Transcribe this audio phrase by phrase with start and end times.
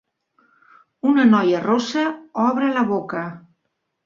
[1.11, 2.07] Una noia rossa
[2.47, 3.23] obre la boca.